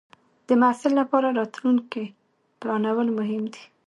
د 0.47 0.49
محصل 0.61 0.91
لپاره 1.01 1.27
راتلونکې 1.39 2.03
پلانول 2.59 3.07
مهم 3.19 3.43
دی. 3.53 3.63